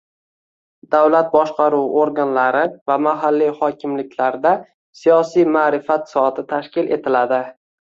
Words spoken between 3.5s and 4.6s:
hokimliklarda